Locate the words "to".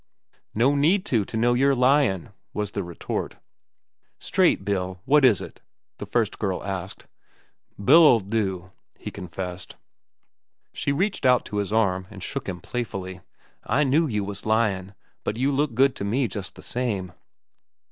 1.05-1.23, 1.25-1.37, 11.45-11.57, 15.97-16.03